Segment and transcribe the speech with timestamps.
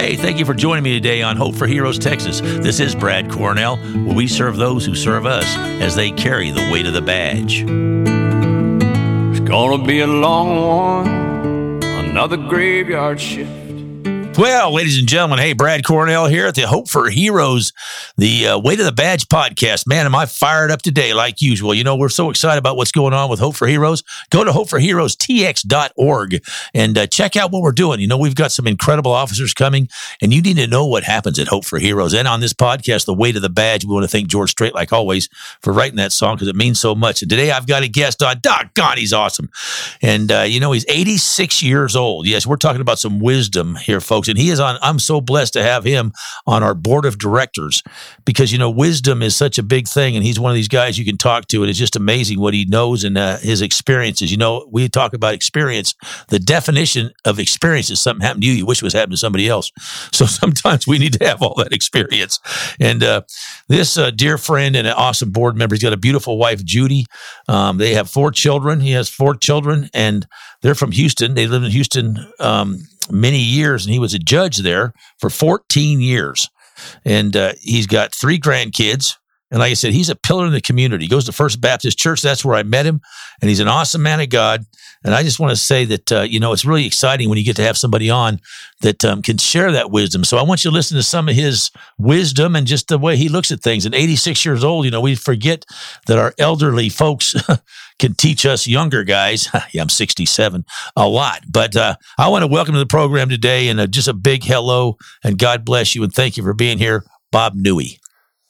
[0.00, 2.40] Hey, thank you for joining me today on Hope for Heroes Texas.
[2.40, 5.44] This is Brad Cornell, where we serve those who serve us
[5.82, 7.64] as they carry the weight of the badge.
[9.30, 13.59] It's gonna be a long one, another graveyard shift.
[14.40, 17.74] Well, ladies and gentlemen, hey, Brad Cornell here at the Hope for Heroes,
[18.16, 19.86] the uh, Weight of the Badge podcast.
[19.86, 21.74] Man, am I fired up today, like usual.
[21.74, 24.02] You know, we're so excited about what's going on with Hope for Heroes.
[24.30, 28.00] Go to hopeforheroestx.org and uh, check out what we're doing.
[28.00, 29.90] You know, we've got some incredible officers coming,
[30.22, 32.14] and you need to know what happens at Hope for Heroes.
[32.14, 34.74] And on this podcast, The Weight of the Badge, we want to thank George Strait,
[34.74, 35.28] like always,
[35.60, 37.20] for writing that song because it means so much.
[37.20, 38.40] And today I've got a guest on.
[38.40, 39.50] Doc God, he's awesome.
[40.00, 42.26] And, uh, you know, he's 86 years old.
[42.26, 44.78] Yes, we're talking about some wisdom here, folks and he is on.
[44.82, 46.12] I'm so blessed to have him
[46.46, 47.82] on our board of directors
[48.24, 50.98] because you know wisdom is such a big thing, and he's one of these guys
[50.98, 54.30] you can talk to, and it's just amazing what he knows and uh, his experiences.
[54.30, 55.94] You know, we talk about experience.
[56.28, 59.48] The definition of experience is something happened to you you wish was happened to somebody
[59.48, 59.72] else.
[60.12, 62.40] So sometimes we need to have all that experience.
[62.78, 63.22] And uh,
[63.68, 67.06] this uh, dear friend and an awesome board member, he's got a beautiful wife, Judy.
[67.48, 68.80] Um, they have four children.
[68.80, 70.26] He has four children, and
[70.60, 71.34] they're from Houston.
[71.34, 72.80] They live in Houston um,
[73.10, 76.48] many years, and he was a judge there for 14 years.
[77.04, 79.16] And uh, he's got three grandkids.
[79.50, 81.04] And like I said, he's a pillar in the community.
[81.04, 82.22] He goes to First Baptist Church.
[82.22, 83.00] That's where I met him.
[83.40, 84.64] And he's an awesome man of God.
[85.02, 87.44] And I just want to say that, uh, you know, it's really exciting when you
[87.44, 88.40] get to have somebody on
[88.82, 90.24] that um, can share that wisdom.
[90.24, 93.16] So I want you to listen to some of his wisdom and just the way
[93.16, 93.86] he looks at things.
[93.86, 95.64] And 86 years old, you know, we forget
[96.06, 97.34] that our elderly folks
[98.00, 99.48] can teach us younger guys.
[99.72, 100.64] yeah, I'm 67,
[100.96, 101.44] a lot.
[101.48, 104.42] But uh, I want to welcome to the program today and uh, just a big
[104.42, 107.98] hello and God bless you and thank you for being here, Bob Newey.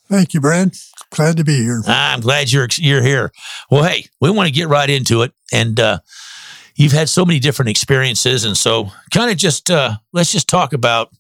[0.09, 0.75] Thank you, Brad.
[1.11, 1.83] Glad to be here.
[1.87, 3.33] I'm glad you're you're here.
[3.71, 6.01] Well, hey, we want to get right into it, and uh,
[6.75, 10.73] you've had so many different experiences, and so kind of just uh, let's just talk
[10.73, 11.11] about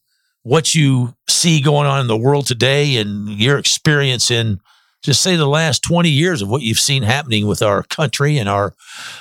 [0.43, 4.61] what you see going on in the world today and your experience in
[5.03, 8.49] just say the last 20 years of what you've seen happening with our country and
[8.49, 8.75] our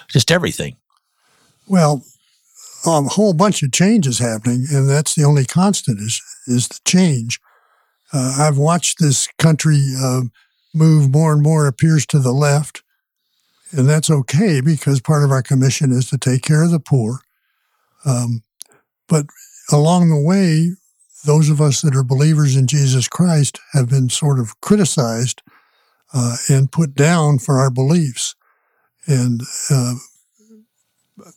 [0.09, 0.75] just everything.
[1.67, 2.03] Well,
[2.85, 7.39] a whole bunch of changes happening, and that's the only constant is is the change.
[8.11, 10.21] Uh, I've watched this country uh,
[10.73, 12.81] move more and more appears to the left,
[13.71, 17.19] and that's okay because part of our commission is to take care of the poor.
[18.05, 18.43] Um,
[19.07, 19.27] but
[19.71, 20.71] along the way,
[21.25, 25.41] those of us that are believers in Jesus Christ have been sort of criticized
[26.13, 28.35] uh, and put down for our beliefs.
[29.07, 29.95] And uh,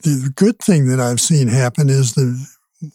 [0.03, 2.47] the good thing that I've seen happen is that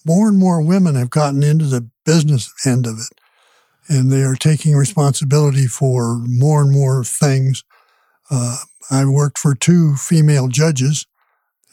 [0.05, 3.19] more and more women have gotten into the business end of it,
[3.89, 7.63] and they are taking responsibility for more and more things.
[8.29, 8.57] Uh,
[8.91, 11.05] I worked for two female judges,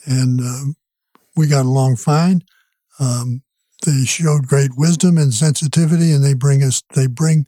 [0.06, 0.72] and uh,
[1.36, 2.42] we got along fine.
[3.00, 3.42] Um,
[3.84, 7.46] they showed great wisdom and sensitivity, and they bring us they bring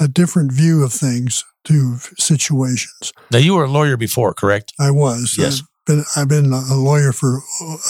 [0.00, 3.12] a different view of things to situations.
[3.30, 4.72] Now, you were a lawyer before, correct?
[4.78, 5.36] I was.
[5.38, 5.62] Yes.
[5.62, 7.40] I've been, I've been a lawyer for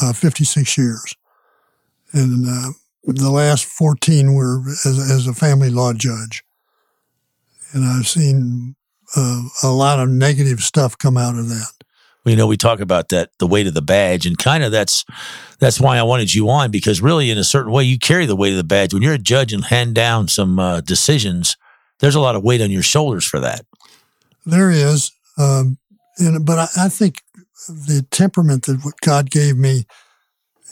[0.03, 1.15] uh, 56 years.
[2.13, 2.73] And uh,
[3.05, 6.43] the last 14 were as, as, a family law judge.
[7.73, 8.77] And I've seen
[9.17, 11.73] uh, a lot of negative stuff come out of that.
[12.25, 14.73] Well, you know, we talk about that, the weight of the badge, and kind of
[14.73, 15.05] that's
[15.61, 18.35] that's why I wanted you on because really, in a certain way, you carry the
[18.35, 21.57] weight of the badge when you're a judge and hand down some uh, decisions
[22.01, 23.65] there's a lot of weight on your shoulders for that.
[24.45, 25.79] There is, um,
[26.19, 27.23] and but I, I, think
[27.69, 29.87] the temperament that God gave me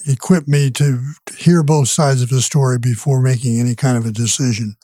[0.07, 1.01] equipped me to
[1.37, 4.77] hear both sides of the story before making any kind of a decision,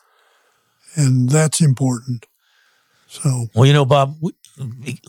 [0.96, 2.26] and that's important.
[3.06, 4.32] So, well, you know, Bob, we,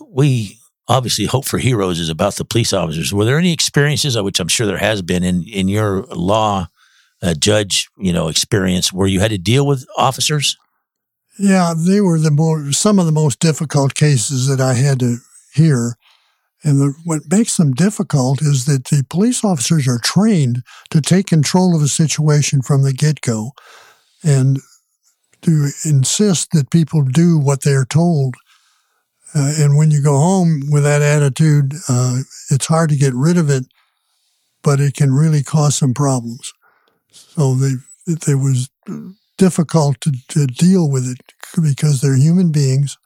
[0.08, 3.14] we obviously hope for heroes is about the police officers.
[3.14, 6.68] Were there any experiences, which I'm sure there has been in in your law
[7.22, 10.58] uh, judge, you know, experience where you had to deal with officers?
[11.38, 15.18] Yeah, they were the more some of the most difficult cases that I had to
[15.54, 15.96] hear.
[16.64, 21.28] And the, what makes them difficult is that the police officers are trained to take
[21.28, 23.52] control of a situation from the get go
[24.24, 24.60] and
[25.42, 28.36] to insist that people do what they're told.
[29.34, 32.20] Uh, and when you go home with that attitude, uh,
[32.52, 33.66] it's hard to get rid of it,
[34.62, 36.54] but it can really cause some problems.
[37.10, 37.72] So they,
[38.06, 38.70] there was
[39.42, 41.20] difficult to, to deal with it
[41.60, 43.00] because they're human beings,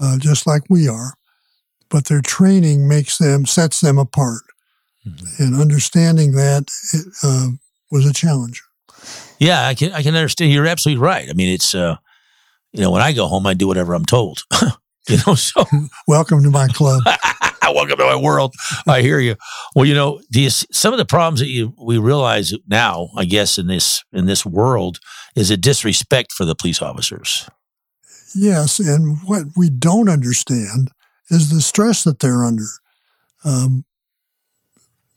[0.00, 1.12] uh, just like we are.
[1.90, 4.44] But their training makes them sets them apart,
[5.06, 5.42] mm-hmm.
[5.42, 6.70] and understanding that
[7.22, 7.48] uh,
[7.90, 8.62] was a challenge.
[9.38, 10.52] Yeah, I can I can understand.
[10.52, 11.28] You're absolutely right.
[11.28, 11.96] I mean, it's uh,
[12.72, 14.44] you know, when I go home, I do whatever I'm told.
[15.08, 15.66] you know, so
[16.08, 17.02] welcome to my club.
[17.74, 18.54] Welcome to my world.
[18.86, 19.36] I hear you.
[19.74, 23.56] Well, you know, these some of the problems that you we realize now, I guess,
[23.56, 24.98] in this in this world,
[25.34, 27.48] is a disrespect for the police officers.
[28.34, 30.90] Yes, and what we don't understand
[31.28, 32.66] is the stress that they're under.
[33.44, 33.84] Um,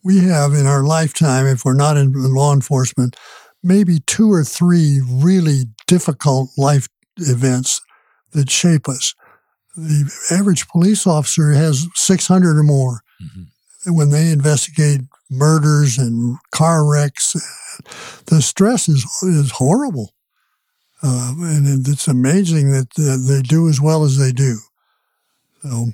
[0.04, 3.16] we have in our lifetime, if we're not in law enforcement,
[3.64, 6.88] maybe two or three really difficult life
[7.18, 7.82] events
[8.34, 9.16] that shape us.
[9.76, 13.02] The average police officer has 600 or more.
[13.22, 13.96] Mm-hmm.
[13.96, 17.36] When they investigate murders and car wrecks,
[18.28, 20.14] the stress is, is horrible.
[21.04, 24.58] Uh, and it's amazing that they do as well as they do.
[25.62, 25.88] So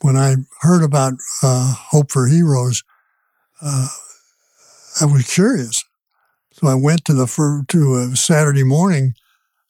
[0.00, 2.82] when I heard about uh, Hope for Heroes,
[3.60, 3.88] uh,
[5.00, 5.84] I was curious.
[6.52, 9.14] So I went to the to a Saturday morning,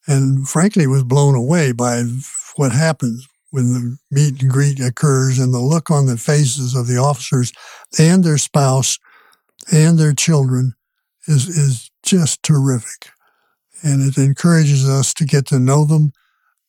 [0.06, 2.02] and frankly was blown away by
[2.56, 6.86] what happens when the meet and greet occurs and the look on the faces of
[6.86, 7.52] the officers
[7.98, 8.98] and their spouse
[9.72, 10.74] and their children
[11.28, 13.10] is is just terrific,
[13.82, 16.12] and it encourages us to get to know them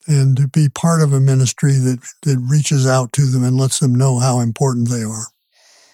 [0.07, 3.79] and to be part of a ministry that that reaches out to them and lets
[3.79, 5.27] them know how important they are.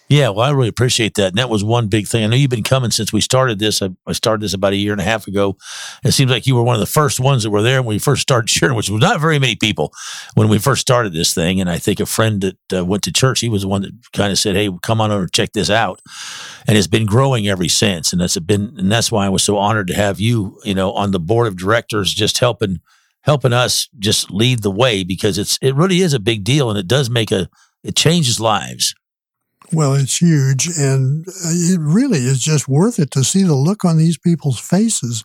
[0.08, 1.30] Yeah, well, I really appreciate that.
[1.30, 2.24] And that was one big thing.
[2.24, 3.82] I know you've been coming since we started this.
[3.82, 5.58] I, I, started this about a year and a half ago.
[6.04, 8.00] It seems like you were one of the first ones that were there when we
[8.00, 9.92] first started sharing, which was not very many people
[10.36, 11.60] when we first started this thing.
[11.60, 13.94] And I think a friend that uh, went to church, he was the one that
[14.14, 16.02] kind of said, "Hey, come on over check this out."
[16.68, 18.12] And it's been growing ever since.
[18.12, 20.92] And that's been, and that's why I was so honored to have you, you know,
[20.92, 22.80] on the board of directors, just helping
[23.22, 26.78] helping us just lead the way because it's it really is a big deal and
[26.78, 27.50] it does make a
[27.84, 28.94] it changes lives.
[29.72, 33.98] Well, it's huge, and it really is just worth it to see the look on
[33.98, 35.24] these people's faces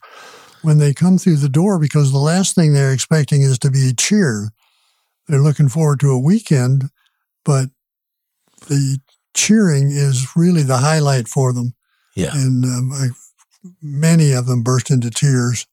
[0.62, 3.92] when they come through the door because the last thing they're expecting is to be
[3.96, 4.48] cheered.
[5.28, 6.90] They're looking forward to a weekend,
[7.44, 7.68] but
[8.68, 8.98] the
[9.34, 11.74] cheering is really the highlight for them.
[12.14, 12.30] Yeah.
[12.34, 13.08] And um, I,
[13.82, 15.66] many of them burst into tears,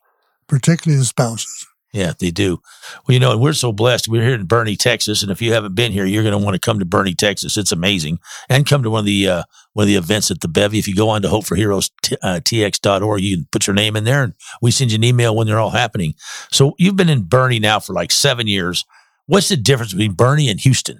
[0.47, 1.66] particularly the spouses.
[1.97, 2.61] Yeah, they do.
[3.07, 4.07] Well, you know, and we're so blessed.
[4.07, 6.53] We're here in Boerne, Texas, and if you haven't been here, you're going to want
[6.53, 7.57] to come to Boerne, Texas.
[7.57, 10.47] It's amazing, and come to one of the uh, one of the events at the
[10.47, 10.77] Bevy.
[10.77, 14.35] If you go on to hopeforheroes.tx.org, uh, you can put your name in there, and
[14.61, 16.13] we send you an email when they're all happening.
[16.51, 18.85] So you've been in Boerne now for like seven years.
[19.25, 20.99] What's the difference between Boerne and Houston?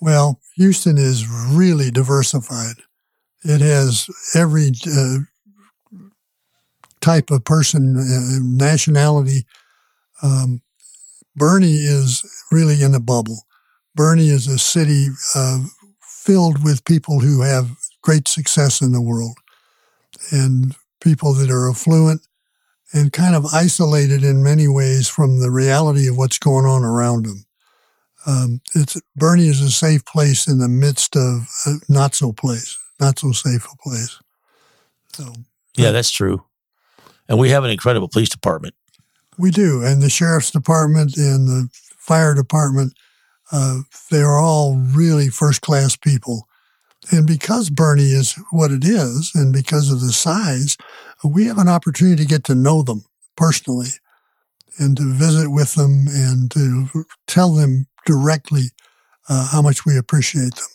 [0.00, 2.82] Well, Houston is really diversified.
[3.44, 5.18] It has every uh,
[7.00, 9.46] type of person, uh, nationality.
[10.22, 10.62] Um,
[11.38, 13.44] Boerne is really in a bubble.
[13.96, 15.60] Boerne is a city uh,
[16.00, 17.70] filled with people who have
[18.02, 19.36] great success in the world
[20.30, 22.20] and people that are affluent
[22.92, 27.26] and kind of isolated in many ways from the reality of what's going on around
[27.26, 27.44] them.
[28.26, 32.76] Um, it's Boerne is a safe place in the midst of a not so place,
[33.00, 34.18] not so safe a place.
[35.12, 35.32] So,
[35.76, 36.44] yeah, that's true.
[37.28, 38.74] And we have an incredible police department.
[39.38, 39.82] We do.
[39.84, 42.94] And the sheriff's department and the fire department,
[43.52, 43.80] uh,
[44.10, 46.48] they are all really first class people.
[47.10, 50.76] And because Boerne is what it is, and because of the size,
[51.22, 53.04] we have an opportunity to get to know them
[53.36, 53.88] personally
[54.78, 58.70] and to visit with them and to tell them directly
[59.28, 60.66] uh, how much we appreciate them.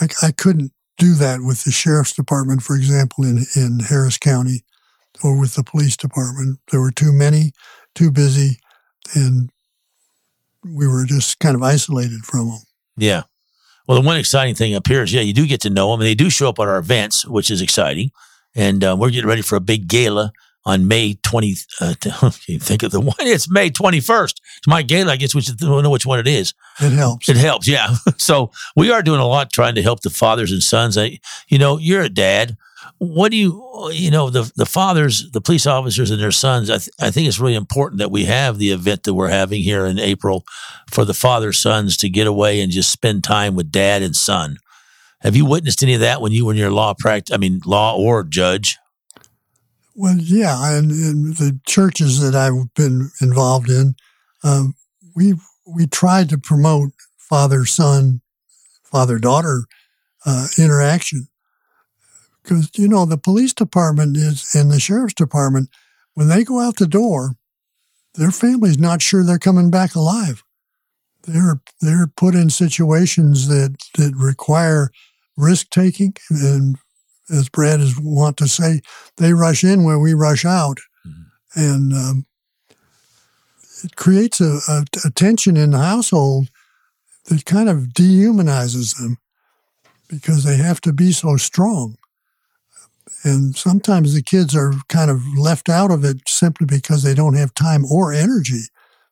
[0.00, 4.64] I, I, couldn't do that with the sheriff's department, for example, in, in Harris County
[5.22, 6.58] or with the police department.
[6.70, 7.52] There were too many,
[7.94, 8.58] too busy,
[9.14, 9.50] and
[10.64, 12.60] we were just kind of isolated from them.
[12.96, 13.22] Yeah.
[13.86, 16.00] Well, the one exciting thing up here is, yeah, you do get to know them,
[16.00, 18.10] and they do show up at our events, which is exciting.
[18.54, 20.32] And uh, we're getting ready for a big gala
[20.64, 21.56] on May 20.
[21.80, 21.94] Uh,
[22.30, 23.16] think of the one.
[23.20, 24.34] It's May 21st.
[24.58, 25.12] It's my gala.
[25.12, 26.54] I guess we should know which one it is.
[26.80, 27.28] It helps.
[27.28, 27.66] It helps.
[27.66, 27.94] Yeah.
[28.16, 30.98] so we are doing a lot trying to help the fathers and sons.
[30.98, 32.56] I, you know, you're a dad
[32.98, 36.78] what do you you know the the fathers the police officers and their sons I,
[36.78, 39.86] th- I think it's really important that we have the event that we're having here
[39.86, 40.44] in april
[40.90, 44.56] for the father sons to get away and just spend time with dad and son.
[45.22, 47.60] Have you witnessed any of that when you were in your law practice i mean
[47.64, 48.78] law or judge?
[49.94, 53.94] Well yeah and, and the churches that i've been involved in
[54.44, 54.74] um,
[55.14, 55.34] we
[55.66, 58.20] we tried to promote father son
[58.84, 59.64] father daughter
[60.26, 61.28] uh, interaction
[62.50, 65.70] because, you know, the police department is and the sheriff's department,
[66.14, 67.36] when they go out the door,
[68.14, 70.42] their family's not sure they're coming back alive.
[71.22, 74.90] They're they're put in situations that, that require
[75.36, 76.76] risk taking and
[77.30, 78.80] as Brad is want to say,
[79.16, 80.78] they rush in where we rush out.
[81.06, 81.60] Mm-hmm.
[81.60, 82.26] And um,
[83.84, 86.48] it creates a, a, a tension in the household
[87.26, 89.18] that kind of dehumanizes them
[90.08, 91.96] because they have to be so strong.
[93.22, 97.36] And sometimes the kids are kind of left out of it simply because they don't
[97.36, 98.62] have time or energy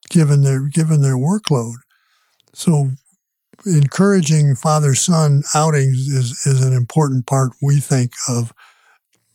[0.09, 1.75] given their given their workload.
[2.55, 2.91] So
[3.67, 8.53] encouraging father son outings is, is an important part, we think, of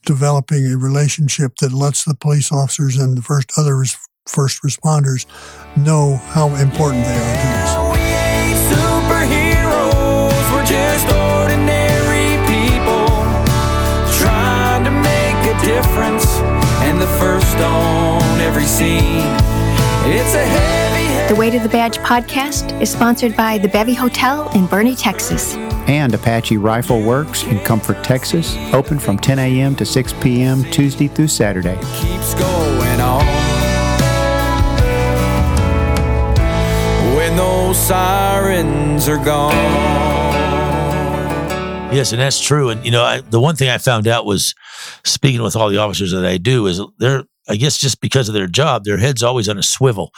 [0.05, 3.83] developing a relationship that lets the police officers and the first other
[4.27, 5.25] first responders
[5.77, 7.82] know how important they are to us.
[15.93, 16.25] A difference
[16.81, 19.21] and the first on every scene.
[20.05, 24.49] It's a heavy, The Weight of the Badge podcast is sponsored by the Bevy Hotel
[24.55, 25.53] in Boerne, Texas.
[25.87, 29.75] and Apache Rifle Works in Comfort, Texas, open from 10 a.m.
[29.75, 30.63] to 6 p.m.
[30.71, 31.75] Tuesday through Saturday.
[32.01, 33.23] keeps going on.
[37.15, 39.53] When those sirens are gone.
[41.93, 42.69] Yes, and that's true.
[42.69, 44.55] And you know, I, the one thing I found out was
[45.05, 48.33] speaking with all the officers that I do is they're, I guess, just because of
[48.33, 50.11] their job, their head's always on a swivel.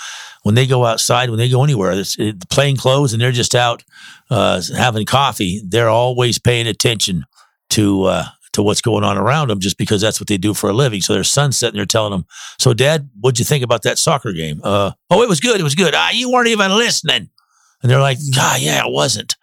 [0.43, 3.55] When they go outside, when they go anywhere, it's it, plain clothes, and they're just
[3.55, 3.83] out
[4.29, 5.61] uh, having coffee.
[5.67, 7.25] They're always paying attention
[7.71, 10.69] to uh, to what's going on around them, just because that's what they do for
[10.69, 11.01] a living.
[11.01, 12.25] So their son's sitting there telling them,
[12.59, 14.61] "So, Dad, what'd you think about that soccer game?
[14.63, 15.59] Uh, oh, it was good.
[15.59, 15.93] It was good.
[15.95, 17.29] Ah, you weren't even listening."
[17.81, 19.35] And they're like, "God, yeah, it wasn't."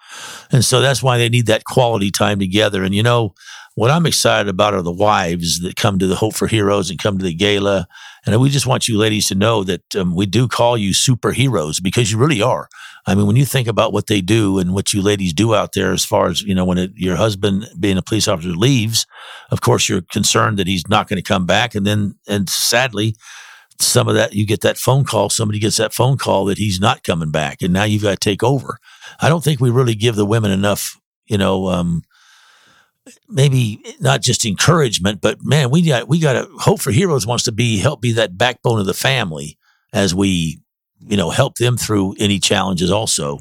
[0.51, 2.85] And so that's why they need that quality time together.
[2.85, 3.35] And you know,
[3.75, 6.99] what I'm excited about are the wives that come to the Hope for Heroes and
[6.99, 7.87] come to the gala.
[8.27, 11.83] And we just want you ladies to know that um, we do call you superheroes
[11.83, 12.69] because you really are.
[13.07, 15.71] I mean, when you think about what they do and what you ladies do out
[15.75, 19.07] there, as far as, you know, when it, your husband being a police officer leaves,
[19.51, 21.75] of course, you're concerned that he's not going to come back.
[21.75, 23.17] And then, and sadly,
[23.81, 26.79] some of that, you get that phone call, somebody gets that phone call that he's
[26.79, 27.63] not coming back.
[27.63, 28.79] And now you've got to take over.
[29.21, 32.03] I don't think we really give the women enough, you know, um,
[33.29, 37.45] maybe not just encouragement, but man, we got we got to hope for heroes wants
[37.45, 39.59] to be help be that backbone of the family
[39.93, 40.61] as we,
[41.07, 42.91] you know, help them through any challenges.
[42.91, 43.41] Also,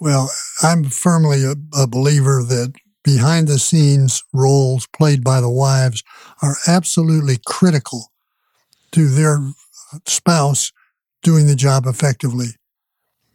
[0.00, 0.30] Well,
[0.62, 6.02] I'm firmly a, a believer that behind the scenes roles played by the wives
[6.42, 8.10] are absolutely critical
[8.92, 9.38] to their
[10.06, 10.72] spouse
[11.22, 12.48] doing the job effectively.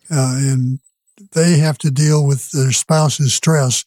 [0.10, 0.80] Uh, and
[1.34, 3.86] they have to deal with their spouse's stress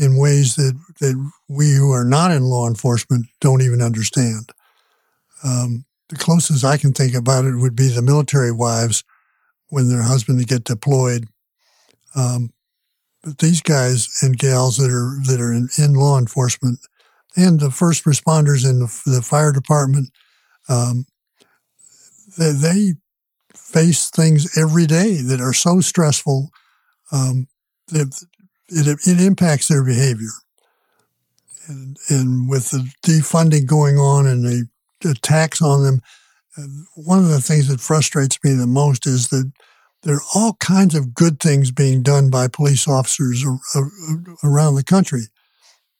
[0.00, 4.50] in ways that, that we who are not in law enforcement don't even understand.
[5.44, 9.04] Um, the closest I can think about it would be the military wives
[9.68, 11.28] when their husbands get deployed.
[12.16, 12.52] Um,
[13.22, 16.80] but these guys and gals that are that are in, in law enforcement
[17.36, 20.10] and the first responders in the, the fire department,
[20.68, 21.04] um,
[22.38, 22.94] they, they
[23.54, 26.50] face things every day that are so stressful
[27.12, 27.46] um,
[27.88, 28.24] that
[28.70, 30.30] it, it impacts their behavior.
[31.68, 34.68] And, and with the defunding going on and the
[35.08, 36.00] attacks on them,
[36.94, 39.52] one of the things that frustrates me the most is that
[40.02, 43.90] there are all kinds of good things being done by police officers ar- ar-
[44.42, 45.24] around the country.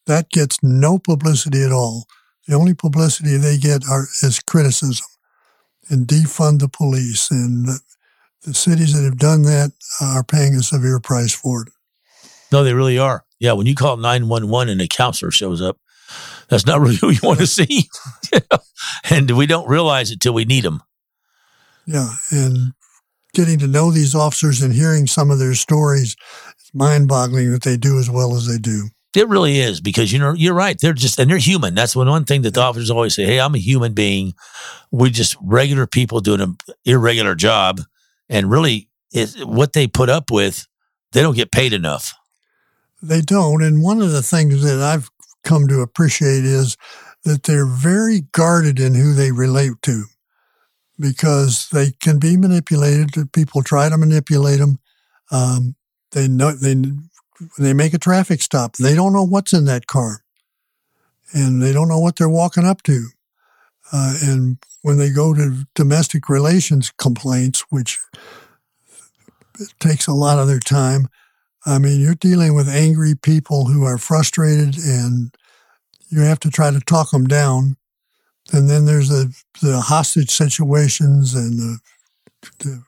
[0.07, 2.07] That gets no publicity at all.
[2.49, 5.07] The only publicity they get are, is criticism
[5.89, 7.31] and defund the police.
[7.31, 7.81] And the,
[8.45, 11.69] the cities that have done that are paying a severe price for it.
[12.53, 13.25] No, they really are.
[13.39, 15.79] Yeah, when you call nine one one and a counselor shows up,
[16.49, 17.89] that's not really who you want to see,
[19.11, 20.83] and we don't realize it till we need them.
[21.87, 22.73] Yeah, and
[23.35, 26.17] getting to know these officers and hearing some of their stories,
[26.59, 28.89] it's mind-boggling that they do as well as they do.
[29.17, 30.79] It really is because you know you're right.
[30.81, 31.75] They're just and they're human.
[31.75, 33.25] That's one one thing that the officers always say.
[33.25, 34.35] Hey, I'm a human being.
[34.93, 37.81] We're just regular people doing an irregular job,
[38.29, 40.67] and really, it, what they put up with,
[41.11, 42.15] they don't get paid enough.
[43.03, 43.63] They don't.
[43.63, 45.11] And one of the things that I've
[45.43, 46.77] come to appreciate is
[47.25, 50.05] that they're very guarded in who they relate to
[50.99, 53.33] because they can be manipulated.
[53.33, 54.79] People try to manipulate them.
[55.31, 55.77] Um,
[56.13, 56.77] they know they
[57.59, 60.25] they make a traffic stop, they don't know what's in that car,
[61.33, 63.07] and they don't know what they're walking up to.
[63.93, 67.99] Uh, and when they go to domestic relations complaints, which
[69.79, 71.09] takes a lot of their time,
[71.67, 75.35] I mean, you're dealing with angry people who are frustrated, and
[76.09, 77.77] you have to try to talk them down.
[78.53, 81.79] And then there's the, the hostage situations and the,
[82.61, 82.83] the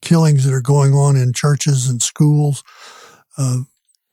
[0.00, 2.64] killings that are going on in churches and schools.
[3.36, 3.58] Uh,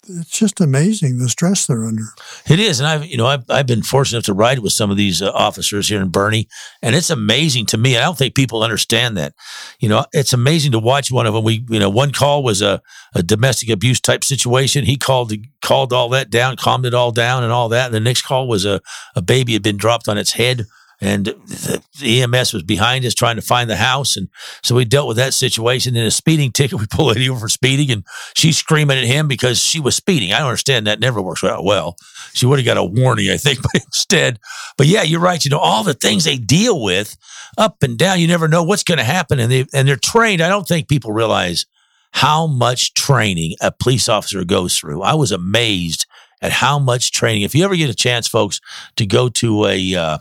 [0.08, 2.06] it's just amazing the stress they're under.
[2.50, 4.92] It is, and I've you know I've I've been fortunate enough to ride with some
[4.92, 6.48] of these uh, officers here in Boerne,
[6.82, 7.98] and it's amazing to me.
[7.98, 9.34] I don't think people understand that.
[9.80, 11.44] You know, it's amazing to watch one of them.
[11.44, 12.82] We you know one call was a,
[13.14, 14.86] a domestic abuse type situation.
[14.86, 17.88] He called called all that down, calmed it all down, and all that.
[17.88, 18.82] And the next call was a
[19.16, 20.66] a baby had been dropped on its head
[21.02, 24.16] and the, EMS was behind us trying to find the house.
[24.16, 24.30] And
[24.64, 25.96] so we dealt with that situation.
[25.96, 28.04] In a speeding ticket, we pulled lady over for speeding, and
[28.36, 30.34] she's screaming at him because she was speeding.
[30.34, 31.00] I don't understand that.
[31.00, 31.96] Never works out well.
[32.34, 34.40] She would have got a warning, I think, but instead,
[34.78, 35.44] but yeah, you're right.
[35.44, 37.18] You know, all the things they deal with
[37.58, 39.40] up and down, you never know what's going to happen.
[39.40, 40.42] And they, and they're trained.
[40.42, 41.66] I don't think people realize
[42.12, 45.02] how much training a police officer goes through.
[45.02, 46.06] I was amazed
[46.42, 47.42] at how much training.
[47.42, 48.62] If you ever get a chance, folks,
[48.96, 50.18] to go to a, uh,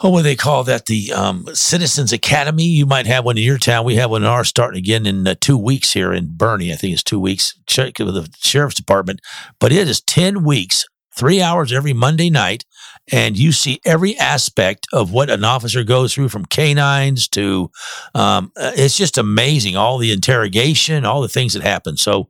[0.00, 0.86] oh, what do they call that?
[0.86, 2.64] The um, Citizens Academy.
[2.64, 3.84] You might have one in your town.
[3.84, 6.72] We have one in ours starting again in uh, two weeks here in Boerne.
[6.72, 7.54] I think it's two weeks.
[7.66, 9.20] Check with the sheriff's department.
[9.58, 12.64] But it is 10 weeks, three hours every Monday night.
[13.12, 17.70] And you see every aspect of what an officer goes through from canines to,
[18.14, 19.76] um, uh, it's just amazing.
[19.76, 21.96] All the interrogation, all the things that happen.
[21.96, 22.28] So,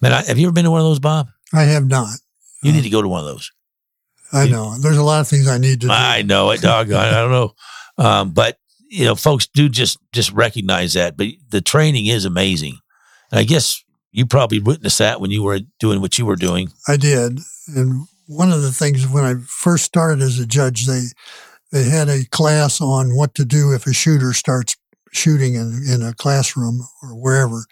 [0.00, 1.28] man, I, have you ever been to one of those, Bob?
[1.52, 2.08] I have not.
[2.62, 3.52] You need to go to one of those.
[4.34, 4.76] I know.
[4.78, 5.92] There's a lot of things I need to do.
[5.92, 6.92] I know it, dog.
[6.92, 7.54] I don't know.
[7.96, 11.16] Um, but you know, folks do just just recognize that.
[11.16, 12.78] But the training is amazing.
[13.30, 16.72] And I guess you probably witnessed that when you were doing what you were doing.
[16.88, 17.38] I did.
[17.68, 21.02] And one of the things when I first started as a judge, they
[21.72, 24.76] they had a class on what to do if a shooter starts
[25.12, 27.64] shooting in, in a classroom or wherever.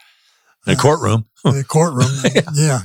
[0.67, 1.27] In a courtroom.
[1.45, 2.11] Uh, in a courtroom.
[2.35, 2.41] yeah.
[2.55, 2.81] yeah.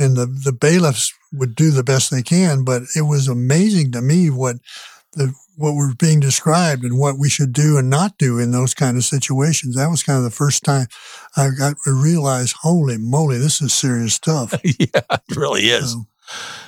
[0.00, 2.64] And the, the bailiffs would do the best they can.
[2.64, 4.56] But it was amazing to me what
[5.12, 8.72] the what was being described and what we should do and not do in those
[8.72, 9.76] kind of situations.
[9.76, 10.86] That was kind of the first time
[11.36, 14.54] I got to realize, holy moly, this is serious stuff.
[14.64, 15.92] yeah, it really is.
[15.92, 16.06] So,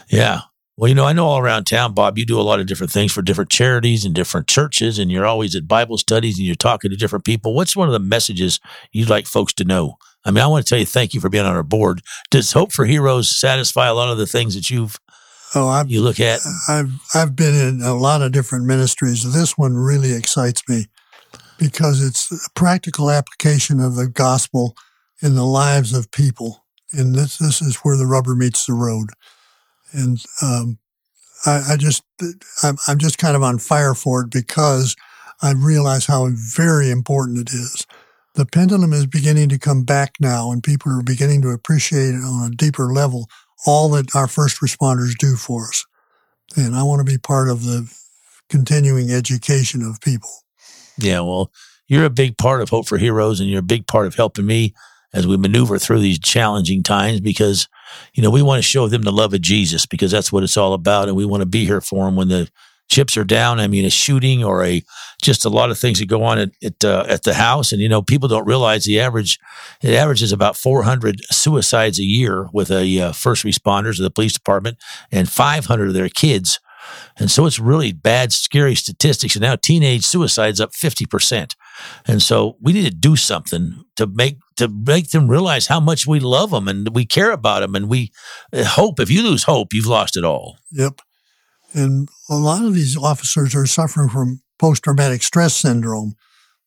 [0.09, 0.41] yeah.
[0.77, 2.93] Well, you know, I know all around town, Bob, you do a lot of different
[2.93, 6.55] things for different charities and different churches, and you're always at Bible studies and you're
[6.55, 7.55] talking to different people.
[7.55, 8.61] What's one of the messages
[8.91, 11.29] you'd like folks to know I mean, I want to tell you thank you for
[11.29, 12.03] being on our board.
[12.31, 14.99] Does Hope for Heroes satisfy a lot of the things that you've
[15.55, 16.41] oh I've, you look at?
[16.69, 19.33] I've I've been in a lot of different ministries.
[19.33, 20.87] This one really excites me
[21.59, 24.77] because it's a practical application of the gospel
[25.21, 29.11] in the lives of people, and this this is where the rubber meets the road.
[29.93, 30.79] And um,
[31.45, 32.05] I, I just
[32.63, 34.95] I'm, I'm just kind of on fire for it because
[35.43, 37.87] I realize how very important it is
[38.35, 42.25] the pendulum is beginning to come back now, and people are beginning to appreciate it
[42.25, 43.29] on a deeper level
[43.67, 45.85] all that our first responders do for us.
[46.57, 47.91] And I want to be part of the
[48.49, 50.31] continuing education of people.
[50.99, 51.51] Yeah, well,
[51.87, 54.47] you're a big part of Hope for Heroes, and you're a big part of helping
[54.47, 54.75] me
[55.15, 57.69] as we maneuver through these challenging times because,
[58.15, 60.57] you know, we want to show them the love of Jesus because that's what it's
[60.57, 61.09] all about.
[61.09, 62.49] And we want to be here for them when the
[62.93, 63.59] chips are down.
[63.59, 64.83] I mean, a shooting or a
[65.23, 67.81] just a lot of things that go on at at, uh, at the house, and
[67.81, 69.39] you know, people don't realize the average
[69.81, 74.35] it averages about 400 suicides a year with a uh, first responders of the police
[74.35, 74.77] department,
[75.11, 76.61] and 500 of their kids.
[77.17, 79.37] And so it's really bad, scary statistics.
[79.37, 81.55] And now teenage suicides up 50%.
[82.07, 86.07] And so we need to do something to make to make them realize how much
[86.07, 88.11] we love them and we care about them and we
[88.53, 90.59] uh, hope if you lose hope you've lost it all.
[90.73, 91.01] Yep.
[91.75, 96.15] And a lot of these officers are suffering from post traumatic stress syndrome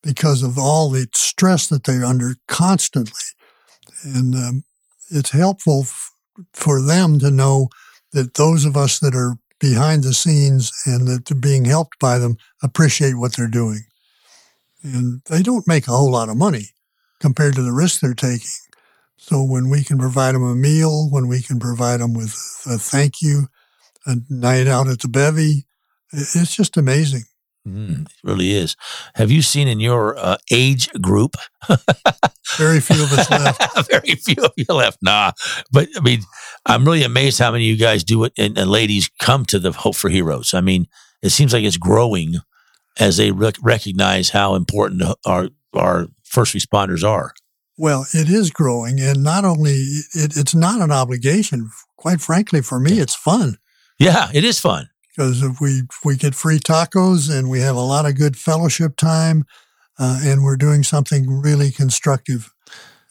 [0.01, 3.13] because of all the stress that they're under constantly.
[4.03, 4.63] And um,
[5.09, 6.11] it's helpful f-
[6.53, 7.69] for them to know
[8.13, 12.19] that those of us that are behind the scenes and that are being helped by
[12.19, 13.81] them appreciate what they're doing.
[14.83, 16.69] And they don't make a whole lot of money
[17.19, 18.47] compared to the risk they're taking.
[19.17, 22.35] So when we can provide them a meal, when we can provide them with
[22.67, 23.47] a thank you,
[24.05, 25.65] a night out at the bevy.
[26.11, 27.23] It's just amazing.
[27.67, 28.75] Mm, it really is.
[29.15, 31.35] Have you seen in your uh, age group?
[32.57, 33.87] Very few of us left.
[33.89, 34.99] Very few of you left.
[35.01, 35.31] Nah,
[35.71, 36.21] but I mean,
[36.65, 39.57] I'm really amazed how many of you guys do it, and, and ladies come to
[39.57, 40.53] the Hope for Heroes.
[40.53, 40.87] I mean,
[41.23, 42.35] it seems like it's growing
[42.99, 47.33] as they rec- recognize how important our our first responders are.
[47.77, 49.73] Well, it is growing, and not only
[50.13, 51.71] it, it's not an obligation.
[51.97, 53.57] Quite frankly, for me, it's fun.
[53.99, 57.81] Yeah, it is fun because if we we get free tacos and we have a
[57.81, 59.45] lot of good fellowship time,
[59.97, 62.53] uh, and we're doing something really constructive.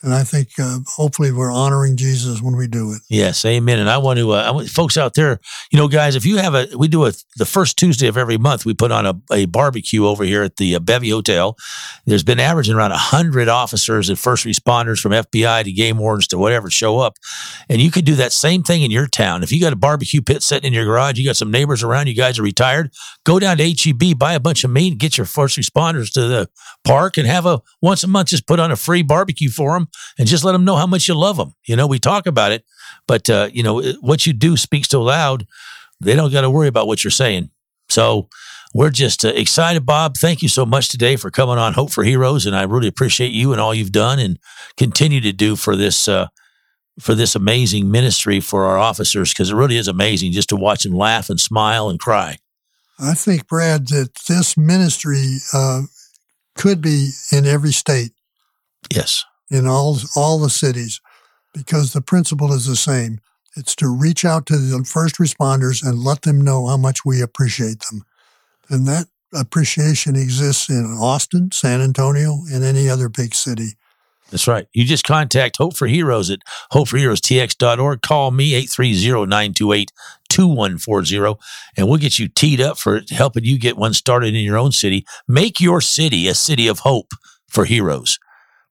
[0.04, 3.00] And I think uh, hopefully we're honoring Jesus when we do it.
[3.08, 3.78] Yes, amen.
[3.78, 5.40] And I want to, uh, I want folks out there,
[5.72, 8.36] you know, guys, if you have a, we do a the first Tuesday of every
[8.36, 11.56] month, we put on a, a barbecue over here at the uh, Bevy Hotel.
[12.04, 16.38] There's been averaging around hundred officers and first responders from FBI to game wardens to
[16.38, 17.14] whatever show up,
[17.70, 19.42] and you could do that same thing in your town.
[19.42, 22.08] If you got a barbecue pit sitting in your garage, you got some neighbors around,
[22.08, 22.92] you guys are retired,
[23.24, 26.48] go down to HEB, buy a bunch of meat, get your first responders to the
[26.84, 29.88] park, and have a once a month just put on a free barbecue for them,
[30.18, 31.54] and just let them know how much you love them.
[31.66, 32.64] You know, we talk about it,
[33.06, 35.46] but uh, you know what you do speaks so loud.
[36.00, 37.50] They don't got to worry about what you're saying.
[37.88, 38.28] So
[38.74, 40.16] we're just uh, excited, Bob.
[40.16, 43.32] Thank you so much today for coming on Hope for Heroes, and I really appreciate
[43.32, 44.38] you and all you've done and
[44.76, 46.28] continue to do for this uh,
[47.00, 50.84] for this amazing ministry for our officers because it really is amazing just to watch
[50.84, 52.38] them laugh and smile and cry.
[52.98, 55.82] I think, Brad, that this ministry uh,
[56.54, 58.12] could be in every state.
[58.92, 59.24] Yes.
[59.50, 61.00] In all all the cities,
[61.52, 63.20] because the principle is the same.
[63.56, 67.20] It's to reach out to the first responders and let them know how much we
[67.20, 68.02] appreciate them.
[68.68, 73.76] And that appreciation exists in Austin, San Antonio, and any other big city.
[74.30, 74.66] That's right.
[74.72, 76.40] You just contact Hope for Heroes at
[76.72, 78.02] hopeforheroestx.org.
[78.02, 81.38] Call me 830-928-2140
[81.76, 84.72] and we'll get you teed up for helping you get one started in your own
[84.72, 85.06] city.
[85.28, 87.12] Make your city a city of hope
[87.48, 88.18] for heroes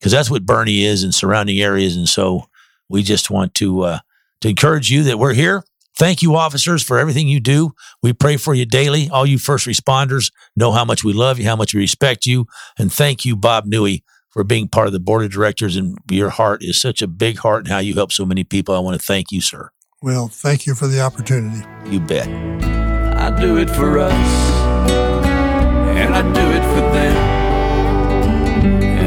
[0.04, 1.96] because that's what Boerne is and surrounding areas.
[1.96, 2.50] And so
[2.90, 4.00] we just want to uh,
[4.42, 5.64] to encourage you that we're here.
[5.96, 7.72] Thank you, officers, for everything you do.
[8.02, 9.10] We pray for you daily.
[9.10, 12.48] All you first responders know how much we love you, how much we respect you.
[12.78, 15.78] And thank you, Bob Newey, for being part of the board of directors.
[15.78, 18.76] And your heart is such a big heart and how you help so many people.
[18.76, 19.70] I want to thank you, sir.
[20.02, 21.66] Well, thank you for the opportunity.
[21.90, 22.28] You bet.
[22.28, 24.12] I do it for us,
[25.96, 27.43] and I do it for them.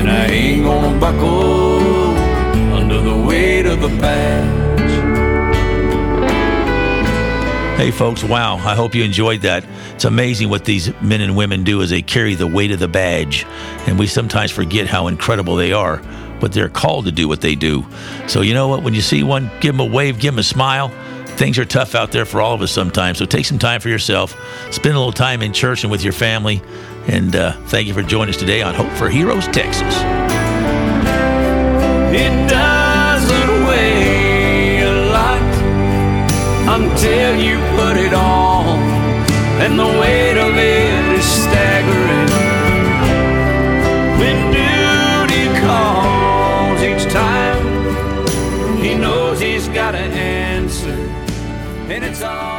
[0.06, 1.80] And I ain't gonna buckle
[2.72, 4.46] under the weight of the badge.
[7.76, 8.54] Hey, folks, wow.
[8.54, 9.66] I hope you enjoyed that.
[9.96, 12.86] It's amazing what these men and women do as they carry the weight of the
[12.86, 13.44] badge.
[13.88, 16.00] And we sometimes forget how incredible they are,
[16.38, 17.84] but they're called to do what they do.
[18.28, 18.84] So, you know what?
[18.84, 20.92] When you see one, give them a wave, give them a smile.
[21.36, 23.18] Things are tough out there for all of us sometimes.
[23.18, 24.34] So, take some time for yourself.
[24.72, 26.62] Spend a little time in church and with your family.
[27.08, 29.94] And uh, thank you for joining us today on Hope for Heroes, Texas.
[32.14, 38.78] It doesn't weigh a lot until you put it on,
[39.60, 40.85] and the weight of it
[51.96, 52.55] and it's all.